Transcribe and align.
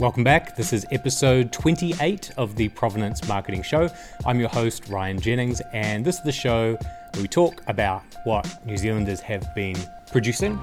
Welcome 0.00 0.24
back. 0.24 0.56
This 0.56 0.72
is 0.72 0.86
episode 0.92 1.52
28 1.52 2.30
of 2.38 2.56
the 2.56 2.70
Provenance 2.70 3.28
Marketing 3.28 3.60
Show. 3.60 3.90
I'm 4.24 4.40
your 4.40 4.48
host, 4.48 4.88
Ryan 4.88 5.20
Jennings, 5.20 5.60
and 5.74 6.02
this 6.02 6.16
is 6.16 6.22
the 6.22 6.32
show 6.32 6.78
where 7.12 7.20
we 7.20 7.28
talk 7.28 7.62
about 7.66 8.02
what 8.24 8.64
New 8.64 8.78
Zealanders 8.78 9.20
have 9.20 9.54
been 9.54 9.76
producing, 10.10 10.58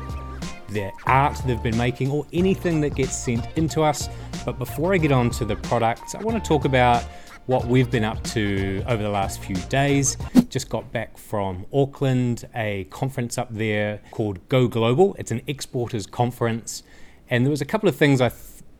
their 0.70 0.92
art 1.05 1.39
they've 1.46 1.62
been 1.62 1.78
making, 1.78 2.10
or 2.10 2.26
anything 2.34 2.81
that 2.81 2.96
gets 2.96 3.15
sent 3.15 3.47
into 3.55 3.84
us. 3.84 4.10
But 4.44 4.58
before 4.58 4.96
I 4.96 4.97
get 4.97 5.12
on 5.12 5.30
to 5.30 5.46
the 5.46 5.56
products, 5.58 6.16
I 6.16 6.24
want 6.24 6.44
to 6.44 6.48
talk 6.48 6.66
about 6.66 7.04
what 7.46 7.68
we've 7.68 7.92
been 7.92 8.04
up 8.04 8.24
to 8.24 8.84
over 8.88 9.04
the 9.04 9.10
last 9.10 9.40
few 9.40 9.56
days. 9.70 10.18
Just 10.50 10.68
got 10.68 10.92
back 10.92 11.16
from 11.16 11.68
Auckland, 11.72 12.50
a 12.56 12.86
conference 12.86 13.38
up 13.38 13.50
there 13.52 14.02
called 14.10 14.50
Go 14.50 14.68
Global. 14.68 15.16
It's 15.20 15.30
an 15.30 15.44
exporters 15.46 16.08
conference, 16.08 16.82
and 17.30 17.46
there 17.46 17.52
was 17.52 17.62
a 17.62 17.66
couple 17.66 17.88
of 17.88 17.96
things 17.96 18.20
I 18.20 18.30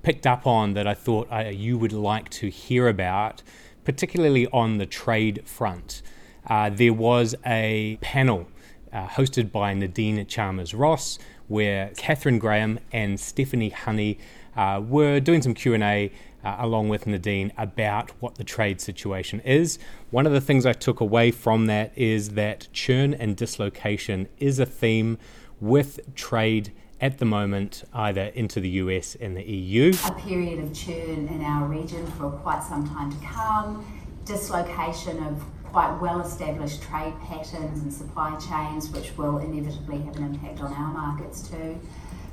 picked 0.08 0.26
up 0.26 0.48
on 0.48 0.74
that 0.74 0.88
I 0.88 0.94
thought 0.94 1.28
uh, 1.30 1.50
you 1.50 1.78
would 1.78 1.92
like 1.92 2.30
to 2.30 2.50
hear 2.50 2.88
about, 2.88 3.44
particularly 3.84 4.48
on 4.54 4.78
the 4.78 4.86
trade 4.86 5.42
front. 5.44 6.02
Uh, 6.50 6.70
there 6.70 6.94
was 6.94 7.36
a 7.46 7.98
panel 8.00 8.48
uh, 8.94 9.06
hosted 9.06 9.52
by 9.52 9.74
Nadine 9.74 10.26
Chalmers 10.26 10.74
Ross, 10.74 11.20
where 11.50 11.92
Catherine 11.98 12.40
Graham 12.40 12.80
and 12.94 13.20
Stephanie 13.20 13.68
Honey 13.68 14.18
uh, 14.56 14.82
were 14.82 15.20
doing 15.20 15.42
some 15.42 15.54
Q 15.54 15.74
and 15.74 15.84
A. 15.84 16.10
Uh, 16.42 16.56
along 16.60 16.88
with 16.88 17.06
Nadine, 17.06 17.52
about 17.58 18.12
what 18.22 18.36
the 18.36 18.44
trade 18.44 18.80
situation 18.80 19.42
is. 19.42 19.80
One 20.12 20.26
of 20.26 20.32
the 20.32 20.40
things 20.40 20.66
I 20.66 20.72
took 20.72 21.02
away 21.02 21.32
from 21.32 21.66
that 21.66 21.92
is 21.98 22.30
that 22.36 22.70
churn 22.72 23.14
and 23.14 23.36
dislocation 23.36 24.30
is 24.38 24.58
a 24.60 24.66
theme 24.66 25.18
with 25.60 26.00
trade 26.16 26.72
at 27.00 27.20
the 27.20 27.26
moment 27.26 27.84
either 27.94 28.26
into 28.36 28.60
the 28.60 28.70
US 28.70 29.16
and 29.16 29.36
the 29.36 29.44
EU. 29.44 29.94
A 30.06 30.12
period 30.14 30.60
of 30.60 30.74
churn 30.74 31.28
in 31.28 31.42
our 31.44 31.68
region 31.68 32.06
for 32.12 32.30
quite 32.30 32.64
some 32.64 32.88
time 32.88 33.12
to 33.12 33.26
come, 33.26 33.86
dislocation 34.26 35.22
of 35.24 35.44
quite 35.66 36.00
well 36.02 36.22
established 36.22 36.82
trade 36.82 37.14
patterns 37.22 37.82
and 37.82 37.94
supply 37.94 38.36
chains, 38.38 38.90
which 38.90 39.16
will 39.18 39.38
inevitably 39.38 40.02
have 40.02 40.16
an 40.16 40.24
impact 40.24 40.62
on 40.62 40.74
our 40.74 40.94
markets 40.94 41.48
too. 41.48 41.80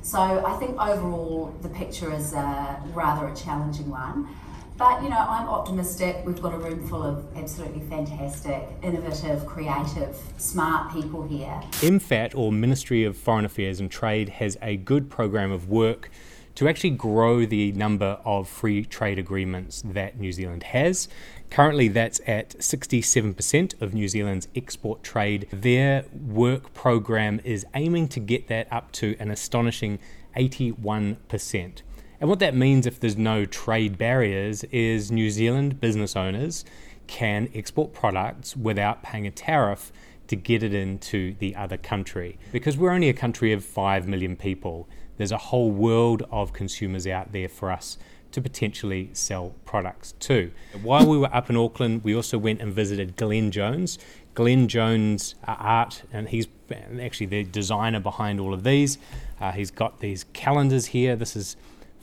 So 0.01 0.19
I 0.19 0.55
think 0.57 0.79
overall 0.79 1.53
the 1.61 1.69
picture 1.69 2.13
is 2.13 2.33
a, 2.33 2.81
rather 2.93 3.27
a 3.27 3.35
challenging 3.35 3.89
one. 3.89 4.29
But 4.77 5.01
you 5.01 5.09
know, 5.09 5.17
I'm 5.17 5.47
optimistic. 5.47 6.21
We've 6.25 6.41
got 6.41 6.53
a 6.53 6.57
room 6.57 6.85
full 6.87 7.01
of 7.01 7.25
absolutely 7.37 7.81
fantastic, 7.87 8.67
innovative, 8.83 9.45
creative, 9.45 10.17
smart 10.37 10.91
people 10.91 11.23
here. 11.23 11.61
MFAT, 11.79 12.35
or 12.35 12.51
Ministry 12.51 13.05
of 13.05 13.15
Foreign 13.15 13.45
Affairs 13.45 13.79
and 13.79 13.89
Trade, 13.89 14.29
has 14.29 14.57
a 14.61 14.75
good 14.75 15.09
program 15.09 15.51
of 15.51 15.69
work 15.69 16.09
to 16.55 16.67
actually 16.67 16.89
grow 16.89 17.45
the 17.45 17.71
number 17.73 18.17
of 18.25 18.49
free 18.49 18.83
trade 18.83 19.19
agreements 19.19 19.81
that 19.85 20.19
New 20.19 20.31
Zealand 20.31 20.63
has. 20.63 21.07
Currently, 21.49 21.89
that's 21.89 22.19
at 22.27 22.57
67% 22.57 23.81
of 23.81 23.93
New 23.93 24.07
Zealand's 24.07 24.47
export 24.55 25.03
trade. 25.03 25.47
Their 25.51 26.05
work 26.13 26.73
program 26.73 27.39
is 27.43 27.65
aiming 27.75 28.09
to 28.09 28.19
get 28.19 28.47
that 28.47 28.71
up 28.71 28.91
to 28.93 29.15
an 29.19 29.31
astonishing 29.31 29.99
81%. 30.35 31.81
And 32.19 32.29
what 32.29 32.39
that 32.39 32.55
means 32.55 32.85
if 32.85 32.99
there's 32.99 33.17
no 33.17 33.45
trade 33.45 33.97
barriers 33.97 34.63
is 34.65 35.11
New 35.11 35.29
Zealand 35.29 35.79
business 35.79 36.15
owners 36.15 36.65
can 37.07 37.49
export 37.53 37.93
products 37.93 38.55
without 38.55 39.03
paying 39.03 39.27
a 39.27 39.31
tariff 39.31 39.91
to 40.27 40.35
get 40.35 40.63
it 40.63 40.73
into 40.73 41.35
the 41.39 41.55
other 41.55 41.77
country. 41.77 42.37
Because 42.51 42.77
we're 42.77 42.91
only 42.91 43.09
a 43.09 43.13
country 43.13 43.51
of 43.51 43.63
5 43.63 44.07
million 44.07 44.35
people, 44.35 44.87
there's 45.17 45.31
a 45.31 45.37
whole 45.37 45.71
world 45.71 46.23
of 46.31 46.53
consumers 46.53 47.05
out 47.05 47.31
there 47.31 47.47
for 47.47 47.71
us 47.71 47.97
to 48.31 48.41
potentially 48.41 49.09
sell 49.13 49.53
products 49.63 50.13
to. 50.19 50.51
While 50.81 51.05
we 51.07 51.17
were 51.17 51.33
up 51.33 51.49
in 51.49 51.55
Auckland, 51.55 52.03
we 52.03 52.13
also 52.15 52.37
went 52.37 52.59
and 52.59 52.73
visited 52.73 53.15
Glenn 53.15 53.51
Jones. 53.51 53.97
Glenn 54.33 54.67
Jones 54.67 55.35
uh, 55.47 55.55
Art, 55.57 56.03
and 56.11 56.27
he's 56.27 56.47
actually 56.99 57.27
the 57.27 57.43
designer 57.45 58.01
behind 58.01 58.41
all 58.41 58.53
of 58.53 58.63
these. 58.63 58.97
Uh, 59.39 59.53
he's 59.53 59.71
got 59.71 59.99
these 59.99 60.25
calendars 60.33 60.87
here. 60.87 61.15
This 61.15 61.37
is 61.37 61.55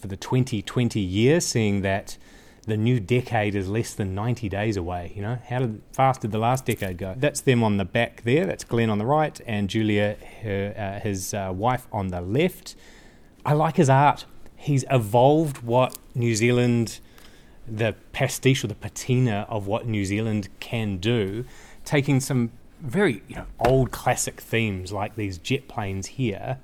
for 0.02 0.08
the 0.08 0.16
2020 0.16 0.98
year, 0.98 1.40
seeing 1.40 1.82
that 1.82 2.18
the 2.66 2.76
new 2.76 2.98
decade 2.98 3.54
is 3.54 3.68
less 3.68 3.94
than 3.94 4.14
90 4.14 4.48
days 4.48 4.76
away. 4.76 5.12
You 5.14 5.22
know, 5.22 5.38
how 5.48 5.60
did, 5.60 5.80
fast 5.92 6.20
did 6.20 6.32
the 6.32 6.38
last 6.38 6.66
decade 6.66 6.98
go? 6.98 7.14
That's 7.16 7.40
them 7.40 7.62
on 7.62 7.76
the 7.76 7.84
back 7.84 8.22
there. 8.22 8.44
That's 8.44 8.64
Glenn 8.64 8.90
on 8.90 8.98
the 8.98 9.06
right, 9.06 9.40
and 9.46 9.70
Julia, 9.70 10.16
her, 10.42 10.74
uh, 10.76 11.00
his 11.00 11.32
uh, 11.32 11.52
wife, 11.54 11.86
on 11.92 12.08
the 12.08 12.20
left. 12.20 12.74
I 13.46 13.52
like 13.54 13.76
his 13.76 13.88
art. 13.88 14.26
He's 14.56 14.84
evolved 14.90 15.58
what 15.62 15.96
New 16.14 16.34
Zealand, 16.34 16.98
the 17.66 17.94
pastiche 18.12 18.64
or 18.64 18.66
the 18.66 18.74
patina 18.74 19.46
of 19.48 19.68
what 19.68 19.86
New 19.86 20.04
Zealand 20.04 20.48
can 20.58 20.98
do, 20.98 21.44
taking 21.84 22.20
some 22.20 22.50
very 22.80 23.22
you 23.28 23.36
know, 23.36 23.46
old 23.60 23.92
classic 23.92 24.40
themes 24.40 24.92
like 24.92 25.14
these 25.14 25.38
jet 25.38 25.68
planes 25.68 26.08
here 26.08 26.58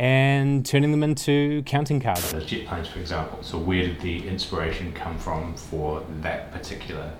and 0.00 0.64
turning 0.64 0.92
them 0.92 1.02
into 1.02 1.62
counting 1.66 2.00
cards. 2.00 2.32
The 2.32 2.40
jet 2.40 2.66
planes, 2.66 2.88
for 2.88 3.00
example. 3.00 3.38
So, 3.42 3.58
where 3.58 3.82
did 3.82 4.00
the 4.00 4.26
inspiration 4.26 4.94
come 4.94 5.18
from 5.18 5.54
for 5.54 6.02
that 6.22 6.50
particular 6.52 7.12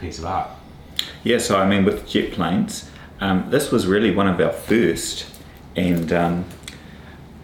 piece 0.00 0.18
of 0.18 0.24
art? 0.24 0.50
Yeah, 1.22 1.38
so 1.38 1.60
I 1.60 1.66
mean, 1.68 1.84
with 1.84 2.08
jet 2.08 2.32
planes, 2.32 2.90
um, 3.20 3.48
this 3.50 3.70
was 3.70 3.86
really 3.86 4.12
one 4.12 4.26
of 4.26 4.40
our 4.40 4.50
first, 4.50 5.26
and 5.76 6.12
um, 6.12 6.44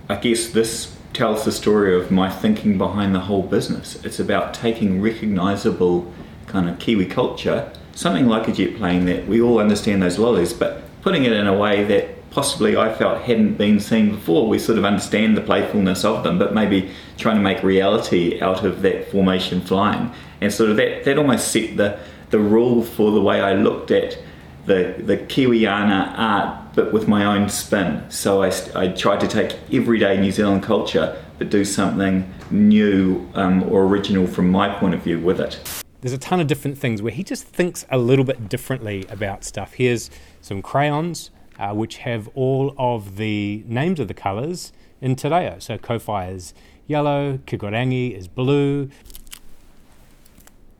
I 0.08 0.16
guess 0.16 0.50
this 0.50 0.96
tells 1.12 1.44
the 1.44 1.52
story 1.52 1.94
of 1.94 2.10
my 2.10 2.28
thinking 2.28 2.78
behind 2.78 3.14
the 3.14 3.20
whole 3.20 3.44
business. 3.44 4.04
It's 4.04 4.18
about 4.18 4.54
taking 4.54 5.00
recognizable 5.00 6.12
kind 6.48 6.68
of 6.68 6.80
Kiwi 6.80 7.06
culture, 7.06 7.70
something 7.94 8.26
like 8.26 8.48
a 8.48 8.52
jet 8.52 8.76
plane 8.76 9.04
that 9.04 9.28
we 9.28 9.40
all 9.40 9.60
understand 9.60 10.02
those 10.02 10.18
lollies, 10.18 10.52
but 10.52 10.82
putting 11.00 11.24
it 11.24 11.32
in 11.32 11.46
a 11.46 11.56
way 11.56 11.84
that 11.84 12.17
possibly 12.30 12.76
I 12.76 12.92
felt 12.92 13.22
hadn't 13.22 13.54
been 13.54 13.80
seen 13.80 14.10
before. 14.10 14.48
We 14.48 14.58
sort 14.58 14.78
of 14.78 14.84
understand 14.84 15.36
the 15.36 15.40
playfulness 15.40 16.04
of 16.04 16.24
them, 16.24 16.38
but 16.38 16.54
maybe 16.54 16.90
trying 17.16 17.36
to 17.36 17.42
make 17.42 17.62
reality 17.62 18.40
out 18.40 18.64
of 18.64 18.82
that 18.82 19.10
formation 19.10 19.60
flying. 19.60 20.12
And 20.40 20.52
sort 20.52 20.70
of 20.70 20.76
that, 20.76 21.04
that 21.04 21.18
almost 21.18 21.50
set 21.50 21.76
the, 21.76 21.98
the 22.30 22.38
rule 22.38 22.82
for 22.82 23.10
the 23.10 23.20
way 23.20 23.40
I 23.40 23.54
looked 23.54 23.90
at 23.90 24.18
the, 24.66 24.94
the 24.98 25.16
Kiwiana 25.16 26.12
art, 26.16 26.74
but 26.74 26.92
with 26.92 27.08
my 27.08 27.24
own 27.24 27.48
spin. 27.48 28.08
So 28.10 28.42
I, 28.42 28.52
I 28.74 28.88
tried 28.88 29.20
to 29.20 29.28
take 29.28 29.56
everyday 29.72 30.20
New 30.20 30.30
Zealand 30.30 30.62
culture, 30.62 31.20
but 31.38 31.50
do 31.50 31.64
something 31.64 32.32
new 32.50 33.28
um, 33.34 33.62
or 33.64 33.84
original 33.84 34.26
from 34.26 34.50
my 34.50 34.68
point 34.78 34.94
of 34.94 35.02
view 35.02 35.18
with 35.18 35.40
it. 35.40 35.58
There's 36.00 36.12
a 36.12 36.18
ton 36.18 36.38
of 36.38 36.46
different 36.46 36.78
things 36.78 37.02
where 37.02 37.12
he 37.12 37.24
just 37.24 37.44
thinks 37.44 37.84
a 37.90 37.98
little 37.98 38.24
bit 38.24 38.48
differently 38.48 39.04
about 39.08 39.42
stuff. 39.42 39.74
Here's 39.74 40.10
some 40.40 40.62
crayons 40.62 41.30
uh, 41.58 41.74
which 41.74 41.98
have 41.98 42.28
all 42.34 42.74
of 42.78 43.16
the 43.16 43.64
names 43.66 43.98
of 44.00 44.08
the 44.08 44.14
colours 44.14 44.72
in 45.00 45.16
Reo. 45.22 45.58
So 45.58 45.78
Kowhai 45.78 46.34
is 46.34 46.54
yellow, 46.86 47.38
Kikorangi 47.46 48.16
is 48.16 48.28
blue. 48.28 48.90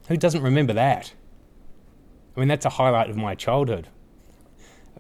Who 0.09 0.17
doesn't 0.17 0.43
remember 0.43 0.73
that? 0.73 1.13
I 2.37 2.41
mean, 2.41 2.49
that's 2.49 2.65
a 2.65 2.71
highlight 2.71 3.11
of 3.11 3.17
my 3.17 3.35
childhood. 3.35 3.89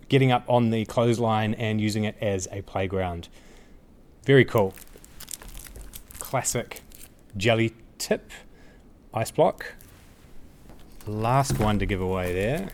Getting 0.08 0.32
up 0.32 0.44
on 0.48 0.70
the 0.70 0.84
clothesline 0.86 1.54
and 1.54 1.80
using 1.80 2.04
it 2.04 2.16
as 2.20 2.48
a 2.50 2.62
playground. 2.62 3.28
Very 4.24 4.44
cool. 4.44 4.74
Classic 6.18 6.82
jelly 7.36 7.74
tip 7.98 8.30
ice 9.14 9.30
block. 9.30 9.74
Last 11.06 11.58
one 11.58 11.78
to 11.78 11.86
give 11.86 12.00
away 12.00 12.32
there. 12.32 12.70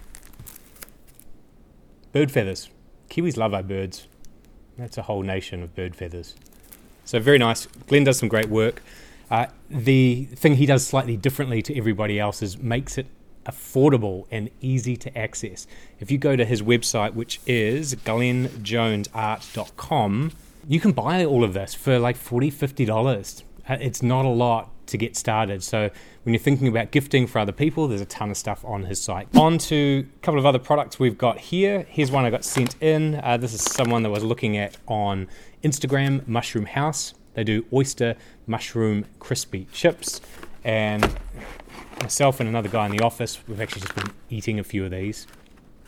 Bird 2.12 2.30
feathers. 2.30 2.68
Kiwis 3.14 3.36
love 3.36 3.52
our 3.54 3.62
birds. 3.62 4.08
That's 4.76 4.98
a 4.98 5.02
whole 5.02 5.22
nation 5.22 5.62
of 5.62 5.76
bird 5.76 5.94
feathers. 5.94 6.34
So 7.04 7.20
very 7.20 7.38
nice. 7.38 7.66
Glenn 7.86 8.02
does 8.02 8.18
some 8.18 8.28
great 8.28 8.48
work. 8.48 8.82
Uh, 9.30 9.46
the 9.70 10.24
thing 10.34 10.56
he 10.56 10.66
does 10.66 10.84
slightly 10.84 11.16
differently 11.16 11.62
to 11.62 11.76
everybody 11.76 12.18
else 12.18 12.42
is 12.42 12.58
makes 12.58 12.98
it 12.98 13.06
affordable 13.46 14.26
and 14.32 14.50
easy 14.60 14.96
to 14.96 15.16
access. 15.16 15.68
If 16.00 16.10
you 16.10 16.18
go 16.18 16.34
to 16.34 16.44
his 16.44 16.60
website, 16.60 17.14
which 17.14 17.38
is 17.46 17.94
glennjonesart.com, 17.94 20.32
you 20.66 20.80
can 20.80 20.90
buy 20.90 21.24
all 21.24 21.44
of 21.44 21.54
this 21.54 21.72
for 21.74 22.00
like 22.00 22.18
$40, 22.18 22.52
$50. 22.52 23.44
Uh, 23.68 23.76
it's 23.80 24.02
not 24.02 24.24
a 24.24 24.28
lot 24.28 24.70
to 24.86 24.96
get 24.96 25.16
started. 25.16 25.62
So 25.62 25.90
when 26.22 26.34
you're 26.34 26.42
thinking 26.42 26.68
about 26.68 26.90
gifting 26.90 27.26
for 27.26 27.38
other 27.38 27.52
people, 27.52 27.88
there's 27.88 28.00
a 28.00 28.06
ton 28.06 28.30
of 28.30 28.36
stuff 28.36 28.64
on 28.64 28.84
his 28.84 29.00
site. 29.00 29.28
On 29.36 29.58
to 29.58 30.06
a 30.06 30.18
couple 30.20 30.38
of 30.38 30.46
other 30.46 30.58
products 30.58 30.98
we've 30.98 31.18
got 31.18 31.38
here. 31.38 31.86
Here's 31.88 32.10
one 32.10 32.24
I 32.24 32.30
got 32.30 32.44
sent 32.44 32.76
in. 32.82 33.20
Uh, 33.22 33.36
this 33.36 33.52
is 33.52 33.62
someone 33.62 34.02
that 34.02 34.10
was 34.10 34.24
looking 34.24 34.56
at 34.56 34.76
on 34.86 35.28
Instagram, 35.62 36.26
Mushroom 36.26 36.66
House. 36.66 37.14
They 37.34 37.44
do 37.44 37.66
oyster 37.72 38.16
mushroom 38.46 39.06
crispy 39.18 39.66
chips. 39.72 40.20
And 40.62 41.14
myself 42.00 42.40
and 42.40 42.48
another 42.48 42.68
guy 42.68 42.86
in 42.86 42.96
the 42.96 43.04
office, 43.04 43.38
we've 43.46 43.60
actually 43.60 43.82
just 43.82 43.94
been 43.94 44.10
eating 44.30 44.58
a 44.58 44.64
few 44.64 44.84
of 44.84 44.90
these. 44.90 45.26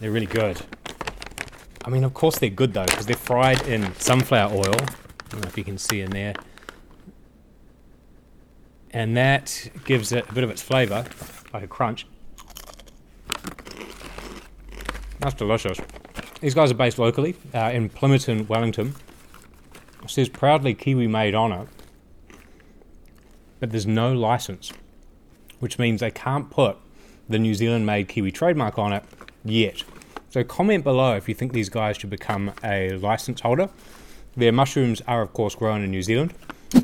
They're 0.01 0.11
really 0.11 0.27
good. 0.27 0.61
I 1.85 1.91
mean, 1.91 2.05
of 2.05 2.15
course 2.15 2.39
they're 2.39 2.51
good 2.51 2.75
though, 2.75 2.85
because 2.85 3.07
they're 3.07 3.17
fried 3.17 3.67
in 3.69 3.95
sunflower 3.95 4.53
oil. 4.53 4.75
I 4.75 5.29
don't 5.31 5.41
know 5.43 5.49
if 5.49 5.57
you 5.57 5.65
can 5.65 5.79
see 5.79 6.01
in 6.01 6.11
there. 6.11 6.35
And 8.93 9.17
that 9.17 9.71
gives 9.85 10.13
it 10.13 10.29
a 10.29 10.33
bit 10.33 10.45
of 10.45 10.51
its 10.51 10.63
flavour, 10.63 11.05
like 11.53 11.63
a 11.63 11.67
crunch. 11.67 12.07
That's 15.19 15.35
delicious. 15.35 15.79
These 16.41 16.55
guys 16.55 16.71
are 16.71 16.75
based 16.75 16.99
locally 16.99 17.35
uh, 17.55 17.71
in 17.73 17.89
Plimmerton, 17.91 18.49
Wellington. 18.49 18.95
It 20.03 20.11
says 20.11 20.29
proudly 20.29 20.75
Kiwi 20.75 21.09
made 21.09 21.35
on 21.35 21.53
it, 21.53 21.69
but 23.59 23.71
there's 23.71 23.87
no 23.87 24.13
license, 24.13 24.73
which 25.59 25.79
means 25.79 26.01
they 26.01 26.11
can't 26.11 26.51
put 26.51 26.77
the 27.29 27.39
New 27.39 27.55
Zealand 27.55 27.87
made 27.87 28.09
Kiwi 28.09 28.31
trademark 28.31 28.79
on 28.79 28.93
it 28.93 29.05
yet. 29.45 29.83
So 30.31 30.45
comment 30.45 30.85
below 30.85 31.17
if 31.17 31.29
you 31.29 31.35
think 31.35 31.53
these 31.53 31.69
guys 31.69 31.97
should 31.97 32.11
become 32.11 32.53
a 32.63 32.93
license 32.99 33.41
holder. 33.41 33.71
Their 34.37 34.53
mushrooms 34.53 35.01
are, 35.09 35.23
of 35.23 35.33
course, 35.33 35.55
grown 35.55 35.83
in 35.83 35.91
New 35.91 36.03
Zealand. 36.03 36.35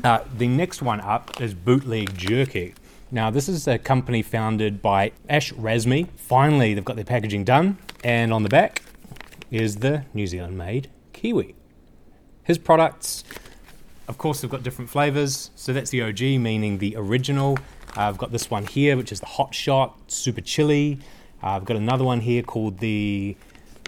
Uh, 0.03 0.19
the 0.37 0.47
next 0.47 0.81
one 0.81 1.01
up 1.01 1.41
is 1.41 1.53
Bootleg 1.53 2.17
Jerky. 2.17 2.73
Now, 3.11 3.29
this 3.29 3.47
is 3.49 3.67
a 3.67 3.77
company 3.77 4.21
founded 4.21 4.81
by 4.81 5.11
Ash 5.29 5.53
Razmi. 5.53 6.07
Finally, 6.15 6.73
they've 6.73 6.85
got 6.85 6.95
their 6.95 7.05
packaging 7.05 7.43
done, 7.43 7.77
and 8.03 8.33
on 8.33 8.43
the 8.43 8.49
back 8.49 8.81
is 9.51 9.77
the 9.77 10.05
New 10.13 10.25
Zealand 10.25 10.57
made 10.57 10.89
Kiwi. 11.11 11.55
His 12.43 12.57
products, 12.57 13.23
of 14.07 14.17
course, 14.17 14.41
they've 14.41 14.49
got 14.49 14.63
different 14.63 14.89
flavors. 14.89 15.51
So 15.55 15.73
that's 15.73 15.91
the 15.91 16.01
OG, 16.01 16.21
meaning 16.21 16.79
the 16.79 16.95
original. 16.97 17.57
Uh, 17.95 18.01
I've 18.01 18.17
got 18.17 18.31
this 18.31 18.49
one 18.49 18.65
here, 18.65 18.97
which 18.97 19.11
is 19.11 19.19
the 19.19 19.27
Hot 19.27 19.53
Shot, 19.53 19.95
super 20.07 20.41
chili. 20.41 20.99
Uh, 21.43 21.47
I've 21.47 21.65
got 21.65 21.77
another 21.77 22.03
one 22.03 22.21
here 22.21 22.41
called 22.41 22.79
the 22.79 23.37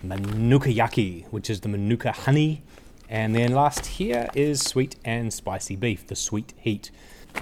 Manuka 0.04 0.70
Yaki, 0.70 1.26
which 1.32 1.50
is 1.50 1.62
the 1.62 1.70
Manuka 1.70 2.12
Honey. 2.12 2.62
And 3.10 3.36
then 3.36 3.54
last 3.54 3.86
here 3.86 4.30
is 4.34 4.62
sweet 4.62 4.96
and 5.06 5.34
spicy 5.34 5.75
beef, 5.75 6.07
the 6.07 6.16
sweet 6.16 6.54
heat. 6.57 6.92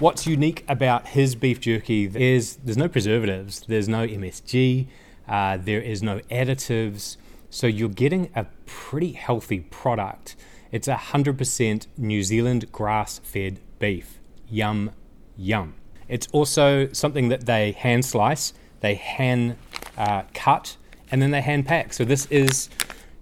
What's 0.00 0.26
unique 0.26 0.64
about 0.68 1.08
his 1.08 1.34
beef 1.34 1.60
jerky 1.60 2.10
is 2.14 2.56
there's 2.56 2.76
no 2.76 2.88
preservatives, 2.88 3.60
there's 3.68 3.88
no 3.88 4.06
MSG, 4.06 4.88
uh, 5.28 5.56
there 5.56 5.80
is 5.80 6.02
no 6.02 6.18
additives, 6.30 7.16
so 7.48 7.66
you're 7.66 7.88
getting 7.88 8.30
a 8.34 8.46
pretty 8.66 9.12
healthy 9.12 9.60
product. 9.60 10.34
It's 10.72 10.88
100% 10.88 11.86
New 11.96 12.22
Zealand 12.24 12.72
grass 12.72 13.20
fed 13.20 13.60
beef. 13.78 14.18
Yum, 14.50 14.90
yum. 15.36 15.74
It's 16.08 16.26
also 16.32 16.92
something 16.92 17.28
that 17.28 17.46
they 17.46 17.72
hand 17.72 18.04
slice, 18.04 18.52
they 18.80 18.96
hand 18.96 19.56
uh, 19.96 20.24
cut, 20.34 20.76
and 21.10 21.22
then 21.22 21.30
they 21.30 21.40
hand 21.40 21.66
pack. 21.66 21.92
So 21.92 22.04
this 22.04 22.26
is, 22.26 22.68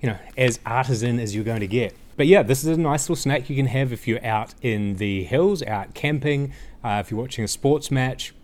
you 0.01 0.09
know, 0.09 0.19
as 0.37 0.59
artisan 0.65 1.19
as 1.19 1.35
you're 1.35 1.45
going 1.45 1.61
to 1.61 1.67
get. 1.67 1.95
But 2.17 2.27
yeah, 2.27 2.43
this 2.43 2.65
is 2.65 2.77
a 2.77 2.81
nice 2.81 3.05
little 3.05 3.17
snack 3.17 3.49
you 3.49 3.57
can 3.57 3.67
have 3.67 3.93
if 3.93 4.07
you're 4.07 4.25
out 4.25 4.55
in 4.63 4.97
the 4.97 5.25
hills, 5.25 5.63
out 5.63 5.95
camping, 5.95 6.53
uh, 6.85 7.03
if 7.05 7.11
you're 7.11 7.21
watching 7.21 7.45
a 7.45 7.49
sports 7.49 7.91
match, 7.91 8.35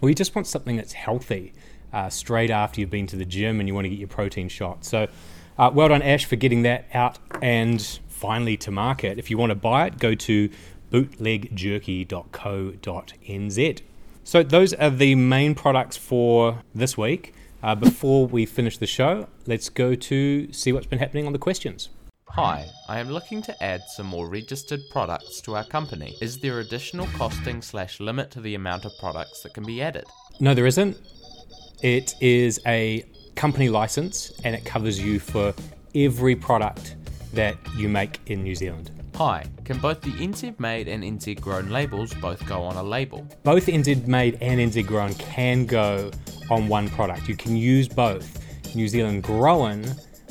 or 0.00 0.08
you 0.08 0.14
just 0.14 0.34
want 0.34 0.46
something 0.46 0.76
that's 0.76 0.92
healthy 0.92 1.52
uh, 1.92 2.10
straight 2.10 2.50
after 2.50 2.80
you've 2.80 2.90
been 2.90 3.06
to 3.06 3.16
the 3.16 3.24
gym 3.24 3.60
and 3.60 3.68
you 3.68 3.74
want 3.74 3.84
to 3.84 3.88
get 3.88 3.98
your 3.98 4.08
protein 4.08 4.48
shot. 4.48 4.84
So 4.84 5.08
uh, 5.56 5.70
well 5.72 5.88
done, 5.88 6.02
Ash, 6.02 6.24
for 6.24 6.36
getting 6.36 6.62
that 6.62 6.86
out 6.92 7.18
and 7.40 7.80
finally 8.08 8.56
to 8.58 8.70
market. 8.70 9.18
If 9.18 9.30
you 9.30 9.38
want 9.38 9.50
to 9.50 9.56
buy 9.56 9.86
it, 9.86 9.98
go 9.98 10.14
to 10.14 10.50
bootlegjerky.co.nz. 10.90 13.80
So 14.26 14.42
those 14.42 14.72
are 14.74 14.90
the 14.90 15.14
main 15.14 15.54
products 15.54 15.96
for 15.96 16.62
this 16.74 16.98
week. 16.98 17.34
Uh, 17.62 17.74
before 17.74 18.26
we 18.26 18.44
finish 18.44 18.78
the 18.78 18.86
show, 18.86 19.28
let's 19.46 19.68
go 19.68 19.94
to 19.94 20.52
see 20.52 20.72
what's 20.72 20.86
been 20.86 20.98
happening 20.98 21.26
on 21.26 21.32
the 21.32 21.38
questions. 21.38 21.90
Hi, 22.30 22.66
I 22.88 22.98
am 22.98 23.10
looking 23.10 23.42
to 23.42 23.62
add 23.62 23.82
some 23.88 24.06
more 24.06 24.28
registered 24.28 24.80
products 24.90 25.40
to 25.42 25.54
our 25.54 25.62
company. 25.62 26.16
Is 26.20 26.38
there 26.38 26.58
additional 26.58 27.06
costing 27.16 27.62
slash 27.62 28.00
limit 28.00 28.32
to 28.32 28.40
the 28.40 28.56
amount 28.56 28.84
of 28.84 28.92
products 28.98 29.42
that 29.42 29.54
can 29.54 29.64
be 29.64 29.80
added? 29.80 30.04
No, 30.40 30.52
there 30.52 30.66
isn't. 30.66 30.96
It 31.82 32.14
is 32.20 32.60
a 32.66 33.04
company 33.36 33.68
license 33.68 34.32
and 34.42 34.54
it 34.54 34.64
covers 34.64 35.00
you 35.00 35.20
for 35.20 35.54
every 35.94 36.34
product 36.34 36.96
that 37.34 37.56
you 37.76 37.88
make 37.88 38.18
in 38.26 38.42
New 38.42 38.56
Zealand. 38.56 38.90
Hi, 39.14 39.44
can 39.64 39.78
both 39.78 40.00
the 40.00 40.10
NZ 40.10 40.58
made 40.58 40.88
and 40.88 41.04
NZ 41.04 41.40
grown 41.40 41.68
labels 41.68 42.12
both 42.14 42.44
go 42.46 42.62
on 42.62 42.74
a 42.76 42.82
label? 42.82 43.24
Both 43.44 43.66
NZ 43.66 44.08
made 44.08 44.38
and 44.40 44.58
NZ 44.58 44.86
grown 44.88 45.14
can 45.14 45.66
go 45.66 46.10
on 46.50 46.66
one 46.66 46.88
product. 46.88 47.28
You 47.28 47.36
can 47.36 47.56
use 47.56 47.86
both. 47.86 48.40
New 48.74 48.88
Zealand 48.88 49.22
grown 49.22 49.84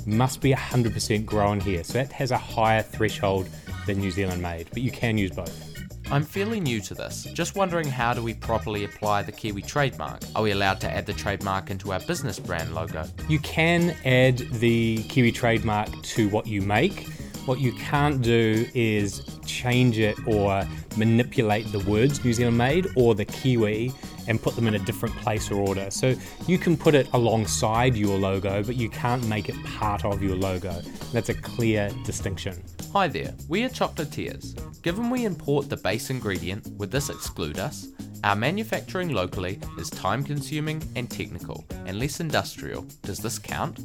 must 0.06 0.42
be 0.42 0.54
100% 0.54 1.26
grown 1.26 1.60
here, 1.60 1.84
so 1.84 1.94
that 1.94 2.12
has 2.12 2.32
a 2.32 2.38
higher 2.38 2.82
threshold 2.82 3.48
than 3.86 4.00
New 4.00 4.12
Zealand 4.12 4.42
made, 4.42 4.68
but 4.72 4.82
you 4.82 4.92
can 4.92 5.18
use 5.18 5.32
both. 5.32 5.74
I'm 6.12 6.24
fairly 6.24 6.60
new 6.60 6.80
to 6.82 6.94
this, 6.94 7.24
just 7.34 7.56
wondering 7.56 7.88
how 7.88 8.14
do 8.14 8.22
we 8.22 8.34
properly 8.34 8.84
apply 8.84 9.24
the 9.24 9.32
Kiwi 9.32 9.62
trademark? 9.62 10.22
Are 10.36 10.44
we 10.44 10.52
allowed 10.52 10.80
to 10.82 10.92
add 10.92 11.06
the 11.06 11.14
trademark 11.14 11.72
into 11.72 11.92
our 11.92 12.00
business 12.02 12.40
brand 12.40 12.76
logo? 12.76 13.06
You 13.30 13.40
can 13.40 13.96
add 14.06 14.38
the 14.38 15.04
Kiwi 15.04 15.32
trademark 15.32 15.90
to 16.04 16.30
what 16.30 16.46
you 16.46 16.62
make. 16.62 17.08
What 17.46 17.60
you 17.60 17.74
can't 17.74 18.22
do 18.22 18.68
is 18.74 19.24
change 19.46 19.98
it 19.98 20.18
or 20.28 20.64
manipulate 20.98 21.72
the 21.72 21.80
words 21.80 22.24
New 22.24 22.34
Zealand 22.34 22.58
made 22.58 22.88
or 22.96 23.16
the 23.16 23.26
Kiwi 23.26 23.92
and 24.28 24.42
put 24.42 24.56
them 24.56 24.68
in 24.68 24.76
a 24.76 24.80
different 24.80 25.16
place 25.18 25.52
or 25.52 25.56
order. 25.56 25.90
So 25.92 26.16
you 26.48 26.58
can 26.58 26.78
put 26.78 26.96
it 26.96 27.08
alongside 27.14 27.96
your 27.96 28.18
logo, 28.18 28.64
but 28.64 28.76
you 28.76 28.90
can't 28.90 29.26
make 29.28 29.50
it 29.50 29.56
part 29.64 30.06
of 30.06 30.22
your 30.22 30.36
logo. 30.36 30.82
That's 31.12 31.30
a 31.30 31.34
clear 31.34 31.90
distinction. 32.04 32.64
Hi 32.94 33.08
there, 33.08 33.34
we 33.50 33.64
are 33.64 33.70
Chocolatiers. 33.70 34.82
Given 34.84 35.10
we 35.10 35.26
import 35.26 35.70
the 35.70 35.78
base 35.78 36.10
ingredient, 36.10 36.68
would 36.78 36.92
this 36.92 37.10
exclude 37.10 37.58
us? 37.58 37.88
Our 38.24 38.36
manufacturing 38.36 39.10
locally 39.10 39.60
is 39.78 39.90
time 39.90 40.24
consuming 40.24 40.82
and 40.96 41.10
technical, 41.10 41.66
and 41.86 42.00
less 42.00 42.20
industrial. 42.20 42.86
Does 43.02 43.20
this 43.20 43.40
count? 43.40 43.80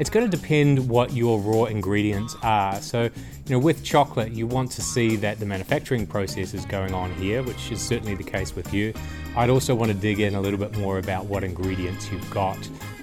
It's 0.00 0.08
going 0.08 0.28
to 0.28 0.34
depend 0.34 0.88
what 0.88 1.12
your 1.12 1.38
raw 1.40 1.64
ingredients 1.64 2.34
are. 2.42 2.80
So, 2.80 3.02
you 3.02 3.10
know, 3.50 3.58
with 3.58 3.84
chocolate, 3.84 4.32
you 4.32 4.46
want 4.46 4.70
to 4.72 4.80
see 4.80 5.14
that 5.16 5.38
the 5.38 5.44
manufacturing 5.44 6.06
process 6.06 6.54
is 6.54 6.64
going 6.64 6.94
on 6.94 7.12
here, 7.16 7.42
which 7.42 7.70
is 7.70 7.82
certainly 7.82 8.14
the 8.14 8.24
case 8.24 8.56
with 8.56 8.72
you. 8.72 8.94
I'd 9.36 9.50
also 9.50 9.74
want 9.74 9.92
to 9.92 9.94
dig 9.98 10.20
in 10.20 10.36
a 10.36 10.40
little 10.40 10.58
bit 10.58 10.74
more 10.78 11.00
about 11.00 11.26
what 11.26 11.44
ingredients 11.44 12.10
you've 12.10 12.30
got, 12.30 12.56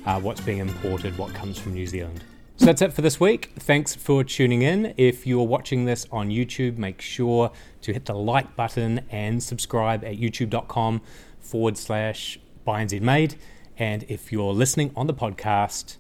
uh, 0.08 0.20
what's 0.20 0.42
being 0.42 0.58
imported, 0.58 1.16
what 1.20 1.36
comes 1.36 1.60
from 1.60 1.76
New 1.76 1.86
Zealand. 1.86 2.24
So 2.56 2.66
that's 2.66 2.82
it 2.82 2.94
for 2.94 3.04
this 3.04 3.20
week. 3.20 3.52
Thanks 3.60 3.94
for 3.94 4.24
tuning 4.24 4.64
in. 4.64 4.96
If 4.98 5.28
you're 5.28 5.46
watching 5.46 5.86
this 5.86 6.08
on 6.12 6.30
YouTube, 6.30 6.80
make 6.80 7.00
sure 7.00 7.52
to 7.84 7.94
hit 7.94 8.06
the 8.06 8.16
like 8.16 8.56
button 8.56 9.02
and 9.12 9.44
subscribe 9.44 10.04
at 10.04 10.16
youtube.com 10.16 11.02
forward 11.42 11.78
slash 11.78 12.40
Made. 12.66 13.36
And 13.78 14.04
if 14.10 14.31
you're 14.31 14.52
listening 14.52 14.92
on 14.95 15.06
the 15.06 15.14
podcast, 15.14 15.98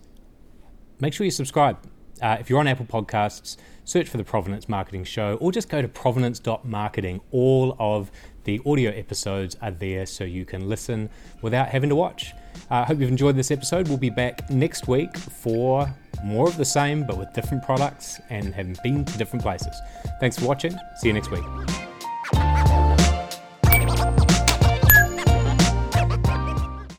make 0.99 1.13
sure 1.13 1.25
you 1.25 1.31
subscribe. 1.31 1.77
Uh, 2.21 2.37
if 2.39 2.49
you're 2.49 2.59
on 2.59 2.67
Apple 2.67 2.85
Podcasts, 2.85 3.57
search 3.85 4.09
for 4.09 4.17
the 4.17 4.23
Provenance 4.23 4.67
Marketing 4.67 5.03
Show 5.03 5.37
or 5.39 5.51
just 5.51 5.69
go 5.69 5.81
to 5.81 5.87
provenance.marketing. 5.87 7.21
All 7.31 7.75
of 7.79 8.11
the 8.43 8.59
audio 8.65 8.91
episodes 8.91 9.55
are 9.61 9.71
there 9.71 10.05
so 10.05 10.23
you 10.23 10.45
can 10.45 10.67
listen 10.67 11.09
without 11.41 11.67
having 11.67 11.89
to 11.89 11.95
watch. 11.95 12.33
I 12.69 12.79
uh, 12.79 12.85
hope 12.85 12.99
you've 12.99 13.09
enjoyed 13.09 13.35
this 13.35 13.51
episode. 13.51 13.87
We'll 13.87 13.97
be 13.97 14.09
back 14.09 14.49
next 14.49 14.87
week 14.87 15.15
for 15.15 15.93
more 16.23 16.47
of 16.47 16.57
the 16.57 16.65
same 16.65 17.05
but 17.05 17.17
with 17.17 17.31
different 17.33 17.63
products 17.63 18.19
and 18.29 18.53
having 18.53 18.75
been 18.83 19.05
to 19.05 19.17
different 19.17 19.43
places. 19.43 19.75
Thanks 20.19 20.39
for 20.39 20.45
watching. 20.45 20.75
See 20.97 21.07
you 21.07 21.13
next 21.13 21.29
week. 21.29 21.86